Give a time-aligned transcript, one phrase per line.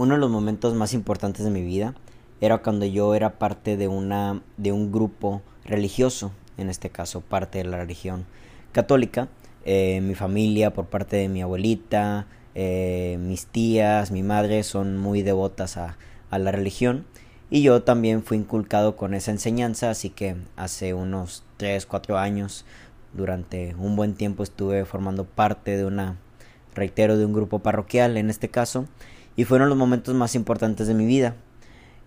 [0.00, 1.94] uno de los momentos más importantes de mi vida
[2.40, 7.58] era cuando yo era parte de una de un grupo religioso, en este caso parte
[7.58, 8.24] de la religión
[8.72, 9.28] católica.
[9.66, 15.20] Eh, mi familia por parte de mi abuelita, eh, mis tías, mi madre son muy
[15.20, 15.98] devotas a,
[16.30, 17.04] a la religión
[17.50, 22.64] y yo también fui inculcado con esa enseñanza, así que hace unos 3, 4 años,
[23.12, 26.16] durante un buen tiempo estuve formando parte de una,
[26.74, 28.86] reitero, de un grupo parroquial en este caso,
[29.40, 31.34] y fueron los momentos más importantes de mi vida.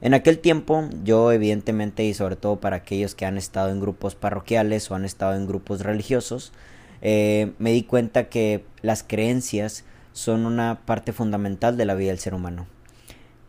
[0.01, 4.13] En aquel tiempo yo evidentemente y sobre todo para aquellos que han estado en grupos
[4.13, 6.53] parroquiales o han estado en grupos religiosos,
[7.01, 12.19] eh, me di cuenta que las creencias son una parte fundamental de la vida del
[12.19, 12.67] ser humano.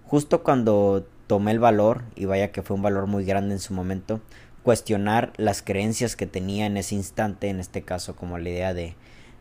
[0.06, 3.74] Justo cuando tomé el valor, y vaya que fue un valor muy grande en su
[3.74, 4.22] momento,
[4.62, 8.94] cuestionar las creencias que tenía en ese instante, en este caso como la idea de,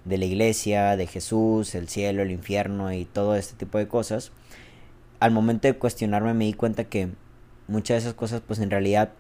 [0.06, 4.32] de la iglesia, de Jesús, el cielo, el infierno y todo este tipo de cosas,
[5.20, 7.10] al momento de cuestionarme me di cuenta que
[7.68, 9.12] muchas de esas cosas pues en realidad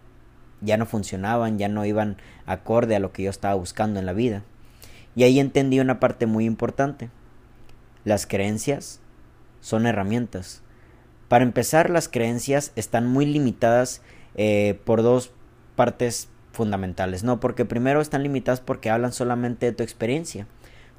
[0.61, 4.13] ya no funcionaban, ya no iban acorde a lo que yo estaba buscando en la
[4.13, 4.43] vida.
[5.15, 7.09] Y ahí entendí una parte muy importante.
[8.03, 8.99] Las creencias
[9.61, 10.61] son herramientas.
[11.27, 14.01] Para empezar, las creencias están muy limitadas
[14.35, 15.31] eh, por dos
[15.75, 17.39] partes fundamentales, ¿no?
[17.39, 20.47] Porque primero están limitadas porque hablan solamente de tu experiencia.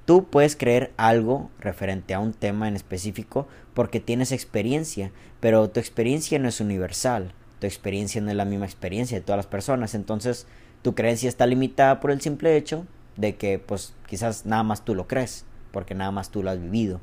[0.05, 5.11] Tú puedes creer algo referente a un tema en específico porque tienes experiencia,
[5.41, 9.39] pero tu experiencia no es universal, tu experiencia no es la misma experiencia de todas
[9.39, 10.47] las personas, entonces
[10.83, 12.85] tu creencia está limitada por el simple hecho
[13.17, 16.61] de que pues quizás nada más tú lo crees, porque nada más tú lo has
[16.61, 17.01] vivido.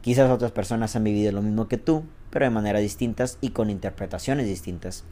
[0.00, 3.70] Quizás otras personas han vivido lo mismo que tú, pero de maneras distintas y con
[3.70, 5.02] interpretaciones distintas.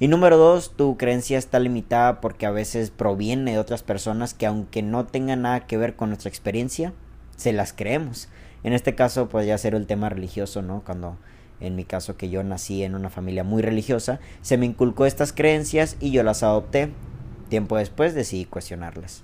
[0.00, 4.46] Y número dos, tu creencia está limitada porque a veces proviene de otras personas que
[4.46, 6.92] aunque no tengan nada que ver con nuestra experiencia,
[7.36, 8.28] se las creemos.
[8.64, 10.82] En este caso podría ser el tema religioso, ¿no?
[10.84, 11.16] Cuando
[11.60, 15.32] en mi caso que yo nací en una familia muy religiosa, se me inculcó estas
[15.32, 16.90] creencias y yo las adopté.
[17.48, 19.22] Tiempo después decidí cuestionarlas.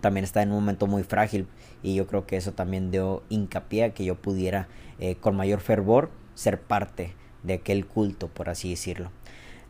[0.00, 1.48] También está en un momento muy frágil
[1.82, 4.68] y yo creo que eso también dio hincapié a que yo pudiera
[5.00, 9.10] eh, con mayor fervor ser parte de aquel culto, por así decirlo.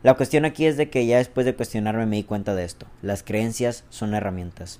[0.03, 2.87] La cuestión aquí es de que ya después de cuestionarme me di cuenta de esto.
[3.03, 4.79] Las creencias son herramientas.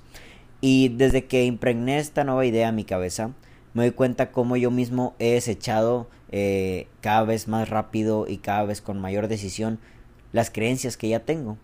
[0.60, 3.30] Y desde que impregné esta nueva idea en mi cabeza,
[3.72, 8.64] me doy cuenta cómo yo mismo he desechado eh, cada vez más rápido y cada
[8.64, 9.78] vez con mayor decisión
[10.32, 11.56] las creencias que ya tengo.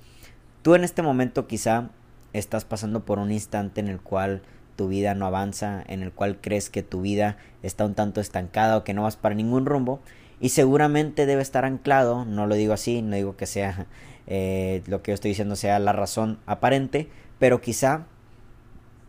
[0.62, 1.90] Tú en este momento quizá
[2.32, 4.42] estás pasando por un instante en el cual
[4.76, 8.76] tu vida no avanza, en el cual crees que tu vida está un tanto estancada
[8.76, 10.00] o que no vas para ningún rumbo
[10.40, 13.86] y seguramente debe estar anclado, no lo digo así, no digo que sea
[14.26, 18.06] eh, lo que yo estoy diciendo sea la razón aparente, pero quizá,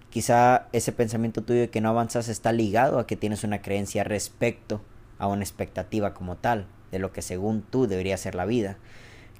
[0.10, 4.04] quizá ese pensamiento tuyo de que no avanzas está ligado a que tienes una creencia
[4.04, 4.82] respecto
[5.18, 8.78] a una expectativa como tal, de lo que según tú debería ser la vida.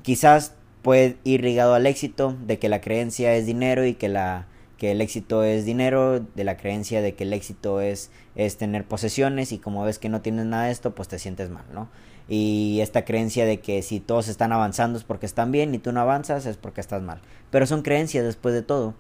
[0.02, 4.48] Quizás puede ir ligado al éxito, de que la creencia es dinero y que la
[4.79, 8.85] que el éxito es dinero, de la creencia de que el éxito es, es tener
[8.85, 11.90] posesiones y como ves que no tienes nada de esto, pues te sientes mal, ¿no?
[12.29, 15.91] Y esta creencia de que si todos están avanzando es porque están bien y tú
[15.91, 17.19] no avanzas es porque estás mal.
[17.51, 18.95] Pero son creencias después de todo.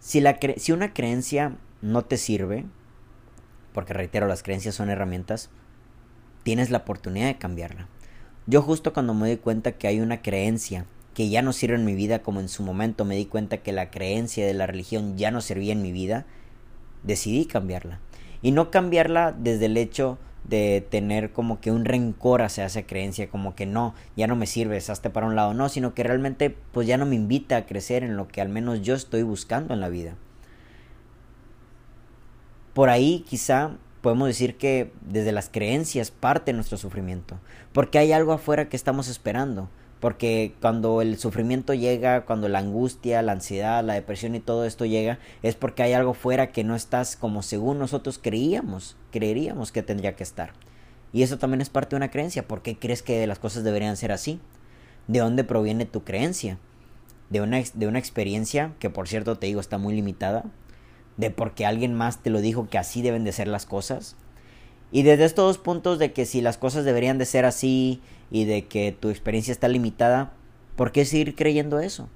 [0.00, 2.64] Si, la si una creencia no te sirve,
[3.74, 5.50] porque reitero, las creencias son herramientas,
[6.44, 7.88] tienes la oportunidad de cambiarla.
[8.46, 10.86] Yo justo cuando me doy cuenta que hay una creencia
[11.16, 13.72] que ya no sirve en mi vida, como en su momento me di cuenta que
[13.72, 16.26] la creencia de la religión ya no servía en mi vida,
[17.04, 18.00] decidí cambiarla.
[18.42, 23.30] Y no cambiarla desde el hecho de tener como que un rencor hacia esa creencia,
[23.30, 26.50] como que no, ya no me sirve, hasta para un lado, no, sino que realmente
[26.50, 29.72] pues ya no me invita a crecer en lo que al menos yo estoy buscando
[29.72, 30.16] en la vida.
[32.74, 33.70] Por ahí quizá
[34.02, 37.40] podemos decir que desde las creencias parte nuestro sufrimiento,
[37.72, 39.70] porque hay algo afuera que estamos esperando,
[40.06, 44.84] porque cuando el sufrimiento llega, cuando la angustia, la ansiedad, la depresión y todo esto
[44.84, 49.82] llega, es porque hay algo fuera que no estás como según nosotros creíamos, creeríamos que
[49.82, 50.52] tendría que estar.
[51.12, 52.46] Y eso también es parte de una creencia.
[52.46, 54.38] ¿Por qué crees que las cosas deberían ser así?
[55.08, 56.60] ¿De dónde proviene tu creencia?
[57.28, 60.44] ¿De una, de una experiencia que por cierto te digo está muy limitada?
[61.16, 64.14] ¿De porque alguien más te lo dijo que así deben de ser las cosas?
[64.96, 68.00] Y desde estos dos puntos de que si las cosas deberían de ser así
[68.30, 70.32] y de que tu experiencia está limitada,
[70.74, 72.08] ¿por qué seguir creyendo eso?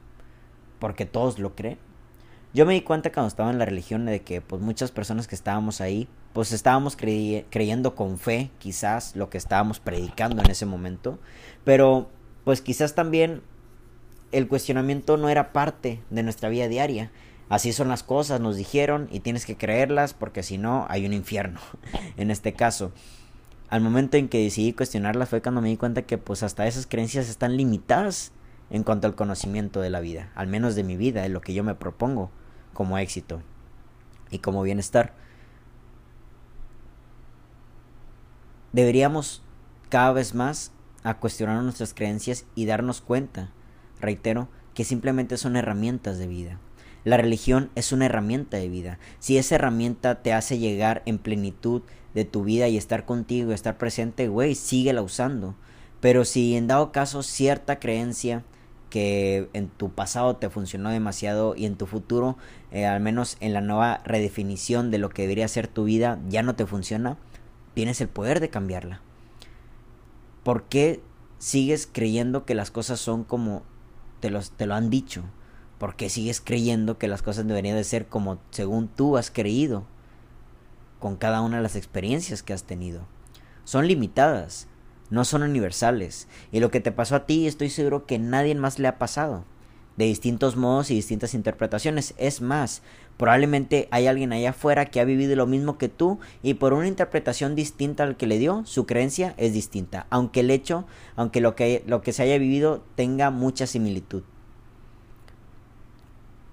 [0.78, 1.76] Porque todos lo creen.
[2.54, 5.34] Yo me di cuenta cuando estaba en la religión de que pues muchas personas que
[5.34, 11.18] estábamos ahí, pues estábamos creyendo con fe quizás lo que estábamos predicando en ese momento,
[11.64, 12.08] pero
[12.44, 13.42] pues quizás también
[14.32, 17.10] el cuestionamiento no era parte de nuestra vida diaria
[17.50, 21.12] Así son las cosas, nos dijeron y tienes que creerlas porque si no hay un
[21.12, 21.60] infierno
[22.16, 22.92] en este caso.
[23.68, 26.86] al momento en que decidí cuestionarlas fue cuando me di cuenta que pues hasta esas
[26.86, 28.30] creencias están limitadas
[28.70, 31.52] en cuanto al conocimiento de la vida, al menos de mi vida, de lo que
[31.52, 32.30] yo me propongo
[32.72, 33.42] como éxito
[34.30, 35.14] y como bienestar.
[38.72, 39.42] Deberíamos
[39.88, 40.70] cada vez más
[41.02, 43.50] a cuestionar nuestras creencias y darnos cuenta,
[44.00, 46.60] reitero, que simplemente son herramientas de vida.
[47.04, 48.98] La religión es una herramienta de vida.
[49.18, 51.82] Si esa herramienta te hace llegar en plenitud
[52.14, 55.54] de tu vida y estar contigo, estar presente, güey, síguela usando.
[56.00, 58.42] Pero si en dado caso cierta creencia
[58.90, 62.36] que en tu pasado te funcionó demasiado y en tu futuro,
[62.72, 66.42] eh, al menos en la nueva redefinición de lo que debería ser tu vida, ya
[66.42, 67.16] no te funciona,
[67.74, 69.00] tienes el poder de cambiarla.
[70.42, 71.00] ¿Por qué
[71.38, 73.62] sigues creyendo que las cosas son como
[74.18, 75.22] te, los, te lo han dicho?
[75.80, 79.86] ¿Por qué sigues creyendo que las cosas deberían de ser como según tú has creído?
[80.98, 83.06] Con cada una de las experiencias que has tenido.
[83.64, 84.68] Son limitadas,
[85.08, 86.28] no son universales.
[86.52, 89.46] Y lo que te pasó a ti estoy seguro que nadie más le ha pasado.
[89.96, 92.12] De distintos modos y distintas interpretaciones.
[92.18, 92.82] Es más,
[93.16, 96.88] probablemente hay alguien allá afuera que ha vivido lo mismo que tú y por una
[96.88, 100.06] interpretación distinta al que le dio, su creencia es distinta.
[100.10, 100.84] Aunque el hecho,
[101.16, 104.24] aunque lo que, lo que se haya vivido tenga mucha similitud.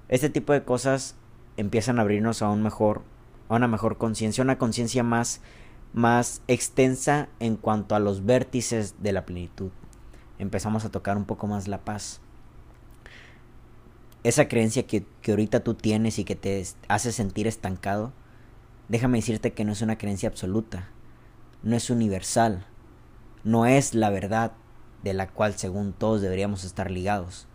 [0.09, 1.15] Este tipo de cosas
[1.57, 3.01] empiezan a abrirnos a un mejor,
[3.50, 5.42] a una mejor conciencia, una conciencia más,
[5.94, 9.71] más extensa en cuanto a los vértices de la plenitud.
[10.39, 12.21] Empezamos a tocar un poco más la paz.
[14.24, 18.13] Esa creencia que, que ahorita tú tienes y que te hace sentir estancado,
[18.88, 20.89] déjame decirte que no es una creencia absoluta,
[21.63, 22.65] no es universal,
[23.44, 24.54] no es la verdad
[25.04, 27.48] de la cual según todos deberíamos estar ligados.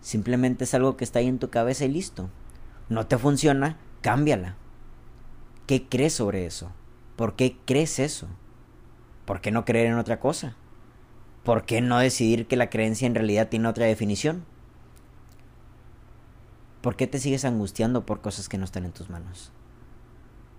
[0.00, 2.30] Simplemente es algo que está ahí en tu cabeza y listo.
[2.88, 4.56] No te funciona, cámbiala.
[5.66, 6.72] ¿Qué crees sobre eso?
[7.16, 8.26] ¿Por qué crees eso?
[9.24, 10.56] ¿Por qué no creer en otra cosa?
[11.44, 14.44] ¿Por qué no decidir que la creencia en realidad tiene otra definición?
[16.80, 19.52] ¿Por qué te sigues angustiando por cosas que no están en tus manos?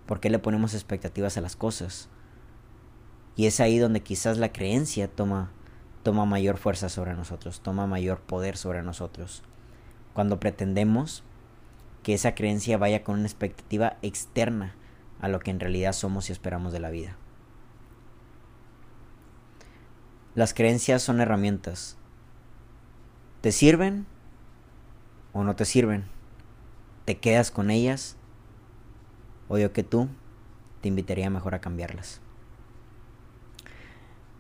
[0.06, 2.10] ¿Por qué le ponemos expectativas a las cosas?
[3.36, 5.52] Y es ahí donde quizás la creencia toma
[6.04, 9.44] toma mayor fuerza sobre nosotros, toma mayor poder sobre nosotros.
[10.14, 11.24] Cuando pretendemos
[12.04, 14.76] que esa creencia vaya con una expectativa externa
[15.20, 17.16] a lo que en realidad somos y esperamos de la vida.
[20.34, 21.98] Las creencias son herramientas.
[23.42, 24.06] ¿Te sirven
[25.34, 26.06] o no te sirven?
[27.06, 28.18] ¿Te quedas con ellas?
[29.48, 30.08] O yo que tú
[30.82, 32.22] te invitaría mejor a cambiarlas.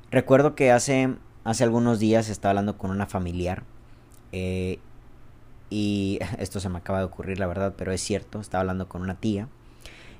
[0.09, 3.63] Recuerdo que hace hace algunos días estaba hablando con una familiar
[4.31, 4.79] eh,
[5.69, 9.01] y esto se me acaba de ocurrir la verdad, pero es cierto, estaba hablando con
[9.01, 9.47] una tía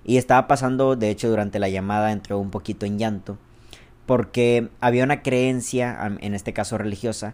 [0.03, 3.38] y estaba pasando, de hecho durante la llamada entró un poquito en llanto
[4.06, 7.33] porque había una creencia, en este caso religiosa,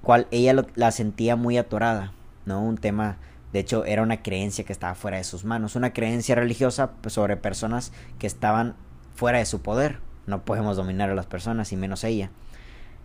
[0.00, 2.12] cual ella la sentía muy atorada,
[2.46, 2.62] ¿no?
[2.62, 3.18] Un tema,
[3.52, 7.36] de hecho era una creencia que estaba fuera de sus manos, una creencia religiosa sobre
[7.36, 8.76] personas que estaban
[9.14, 9.98] fuera de su poder.
[10.26, 12.30] No podemos dominar a las personas y menos ella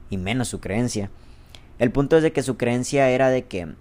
[0.09, 1.09] y menos su creencia.
[1.77, 3.73] El punto es de que su creencia era de que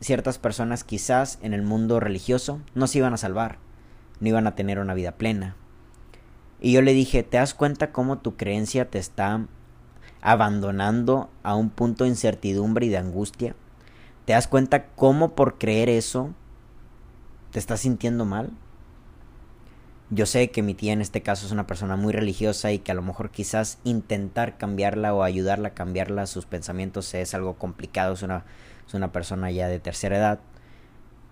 [0.00, 3.58] ciertas personas quizás en el mundo religioso no se iban a salvar,
[4.20, 5.56] no iban a tener una vida plena.
[6.60, 9.46] Y yo le dije, ¿te das cuenta cómo tu creencia te está
[10.20, 13.54] abandonando a un punto de incertidumbre y de angustia?
[14.24, 16.30] ¿Te das cuenta cómo por creer eso
[17.50, 18.50] te estás sintiendo mal?
[20.10, 22.92] Yo sé que mi tía en este caso es una persona muy religiosa y que
[22.92, 28.12] a lo mejor quizás intentar cambiarla o ayudarla a cambiarla sus pensamientos es algo complicado,
[28.12, 28.44] es una,
[28.86, 30.40] es una persona ya de tercera edad.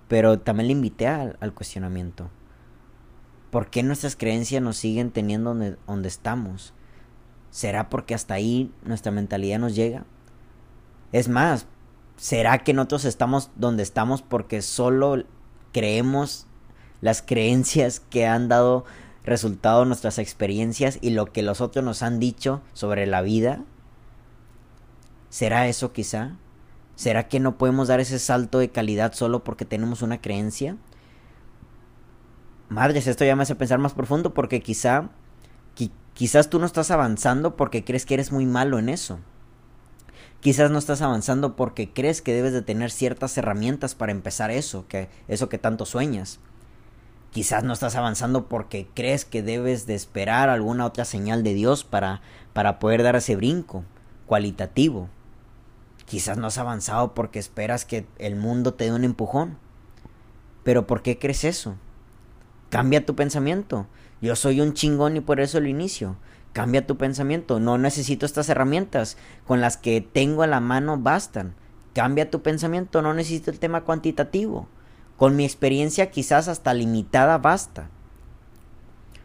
[0.08, 2.30] Pero también le invité al, cuestionamiento.
[3.50, 6.72] ¿Por qué nuestras creencias nos siguen teniendo donde, donde estamos?
[7.50, 10.06] ¿Será porque hasta ahí nuestra mentalidad nos llega?
[11.12, 11.66] Es más,
[12.16, 15.24] ¿será que nosotros estamos donde estamos porque solo
[15.72, 16.46] creemos
[17.02, 18.86] las creencias que han dado
[19.24, 23.60] resultado nuestras experiencias y lo que los otros nos han dicho sobre la vida?
[25.28, 26.36] ¿Será eso quizá?
[26.96, 30.76] ¿Será que no podemos dar ese salto de calidad solo porque tenemos una creencia?
[32.70, 35.10] Madres, esto ya me hace pensar más profundo porque quizá
[36.14, 39.18] quizás tú no estás avanzando porque crees que eres muy malo en eso.
[40.40, 44.86] Quizás no estás avanzando porque crees que debes de tener ciertas herramientas para empezar eso,
[44.88, 46.40] que eso que tanto sueñas.
[47.32, 51.82] Quizás no estás avanzando porque crees que debes de esperar alguna otra señal de Dios
[51.82, 52.20] para,
[52.52, 53.84] para poder dar ese brinco
[54.26, 55.08] cualitativo.
[56.04, 59.56] Quizás no has avanzado porque esperas que el mundo te dé un empujón.
[60.62, 61.76] Pero ¿por qué crees eso?
[62.68, 63.86] Cambia tu pensamiento.
[64.20, 66.16] Yo soy un chingón y por eso lo inicio.
[66.52, 67.60] Cambia tu pensamiento.
[67.60, 69.16] No necesito estas herramientas.
[69.46, 71.54] Con las que tengo a la mano bastan.
[71.94, 73.00] Cambia tu pensamiento.
[73.00, 74.68] No necesito el tema cuantitativo.
[75.16, 77.88] Con mi experiencia quizás hasta limitada basta.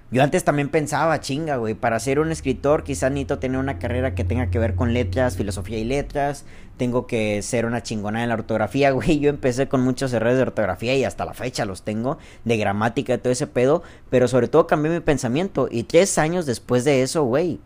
[0.10, 4.16] Yo antes también pensaba, chinga, güey, para ser un escritor quizás necesito tener una carrera
[4.16, 6.46] que tenga que ver con letras, filosofía y letras,
[6.78, 9.20] tengo que ser una chingona en la ortografía, güey.
[9.20, 13.16] Yo empecé con muchos errores de ortografía y hasta la fecha los tengo, de gramática
[13.16, 17.02] y todo ese pedo, pero sobre todo cambié mi pensamiento y tres años después de
[17.02, 17.60] eso, güey,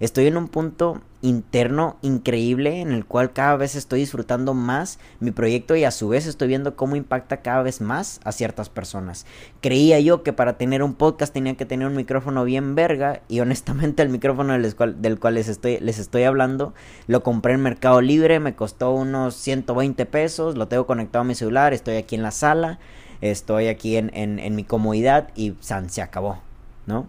[0.00, 5.30] estoy en un punto interno increíble en el cual cada vez estoy disfrutando más mi
[5.30, 9.24] proyecto y a su vez estoy viendo cómo impacta cada vez más a ciertas personas.
[9.62, 13.40] Creía yo que para tener un podcast tenía que tener un micrófono bien verga y
[13.40, 16.74] honestamente el micrófono del cual, del cual les, estoy, les estoy hablando
[17.06, 21.34] lo compré en Mercado Libre, me costó unos 120 pesos, lo tengo conectado a mi
[21.34, 22.78] celular, estoy aquí en la sala,
[23.20, 26.38] estoy aquí en, en, mi comodidad y san, se acabó,
[26.86, 27.06] ¿no?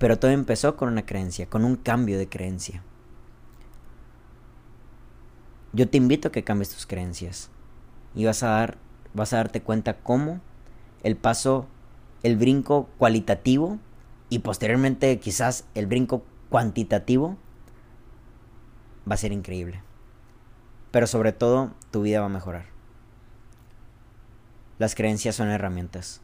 [0.00, 2.82] Pero todo empezó con una creencia, con un cambio de creencia.
[5.74, 7.50] Yo te invito a que cambies tus creencias
[8.14, 8.78] y vas a dar
[9.12, 10.40] vas a darte cuenta cómo
[11.02, 11.66] el paso
[12.22, 13.78] el brinco cualitativo
[14.30, 17.36] y posteriormente quizás el brinco cuantitativo
[19.08, 19.82] va a ser increíble.
[20.92, 22.66] Pero sobre todo tu vida va a mejorar.
[24.78, 26.22] Las creencias son herramientas.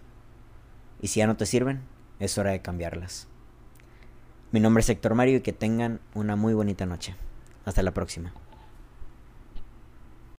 [1.02, 1.82] Y si ya no te sirven,
[2.20, 3.28] es hora de cambiarlas.
[4.56, 7.14] Mi nombre es Héctor Mario y que tengan una muy bonita noche.
[7.66, 8.32] Hasta la próxima.